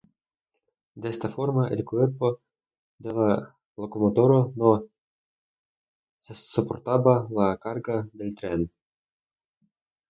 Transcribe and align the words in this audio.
De 0.95 1.09
esta 1.09 1.29
forma 1.29 1.67
el 1.67 1.85
cuerpo 1.85 2.39
de 2.97 3.13
la 3.13 3.55
locomotora 3.77 4.51
no 4.55 4.87
soportaba 6.21 7.27
la 7.29 7.55
carga 7.59 8.07
del 8.11 8.33
tren. 8.33 8.71